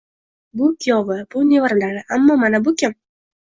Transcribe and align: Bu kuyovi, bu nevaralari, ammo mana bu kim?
Bu 0.61 0.69
kuyovi, 0.85 1.19
bu 1.35 1.45
nevaralari, 1.51 2.03
ammo 2.19 2.41
mana 2.47 2.65
bu 2.65 2.77
kim? 2.83 2.99